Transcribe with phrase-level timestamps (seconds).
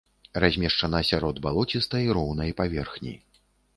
[0.43, 3.13] Размешчана сярод балоцістай роўнай паверхні.